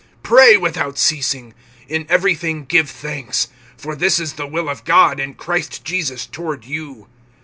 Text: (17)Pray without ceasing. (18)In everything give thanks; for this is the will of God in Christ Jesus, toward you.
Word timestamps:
(17)Pray 0.23 0.59
without 0.59 0.97
ceasing. 0.97 1.53
(18)In 1.87 2.07
everything 2.09 2.65
give 2.65 2.89
thanks; 2.89 3.49
for 3.77 3.95
this 3.95 4.19
is 4.19 4.33
the 4.33 4.47
will 4.47 4.67
of 4.67 4.83
God 4.83 5.19
in 5.19 5.35
Christ 5.35 5.85
Jesus, 5.85 6.25
toward 6.25 6.65
you. 6.65 7.05